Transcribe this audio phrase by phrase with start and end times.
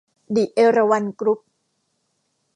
[0.35, 1.39] ดิ เอราวัณ กรุ๊ป